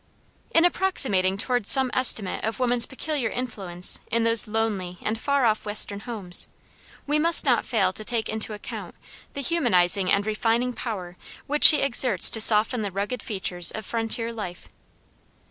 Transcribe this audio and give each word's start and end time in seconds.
In 0.49 0.65
approximating 0.65 1.37
towards 1.37 1.69
some 1.69 1.91
estimate 1.93 2.43
of 2.43 2.59
woman's 2.59 2.87
peculiar 2.87 3.29
influence 3.29 3.99
in 4.09 4.23
those 4.23 4.47
lonely 4.47 4.97
and 5.03 5.15
far 5.15 5.45
off 5.45 5.63
western 5.63 5.99
homes, 5.99 6.47
we 7.05 7.19
must 7.19 7.45
not 7.45 7.65
fail 7.65 7.93
to 7.93 8.03
take 8.03 8.27
into 8.27 8.53
account 8.53 8.95
the 9.35 9.41
humanizing 9.41 10.11
and 10.11 10.25
refining 10.25 10.73
power 10.73 11.17
which 11.45 11.65
she 11.65 11.81
exerts 11.83 12.31
to 12.31 12.41
soften 12.41 12.81
the 12.81 12.89
rugged 12.89 13.21
features 13.21 13.69
of 13.69 13.85
frontier 13.85 14.33
life. 14.33 14.69